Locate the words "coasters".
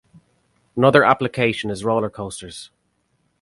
2.09-2.71